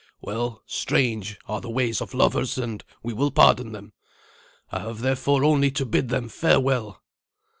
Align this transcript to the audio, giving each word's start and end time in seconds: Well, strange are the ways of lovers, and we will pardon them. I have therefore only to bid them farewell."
Well, 0.19 0.63
strange 0.65 1.37
are 1.47 1.61
the 1.61 1.69
ways 1.69 2.01
of 2.01 2.15
lovers, 2.15 2.57
and 2.57 2.83
we 3.03 3.13
will 3.13 3.29
pardon 3.29 3.71
them. 3.71 3.93
I 4.71 4.79
have 4.79 5.01
therefore 5.01 5.43
only 5.43 5.69
to 5.69 5.85
bid 5.85 6.09
them 6.09 6.27
farewell." 6.27 7.03